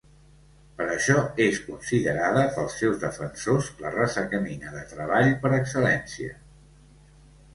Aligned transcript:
Per 0.77 0.85
això, 0.93 1.17
és 1.43 1.59
considerada 1.65 2.45
pels 2.55 2.77
seus 2.83 2.97
defensors, 3.03 3.69
la 3.83 3.91
raça 3.97 4.23
canina 4.31 4.73
de 4.77 4.81
treball 4.95 5.31
per 5.45 5.55
excel·lència. 5.61 6.33